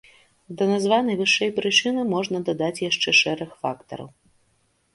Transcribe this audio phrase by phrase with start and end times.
[0.59, 4.07] Да названай вышэй прычыны можна дадаць яшчэ шэраг фактараў.